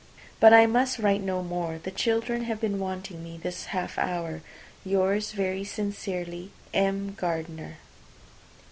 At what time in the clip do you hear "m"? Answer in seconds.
6.73-7.13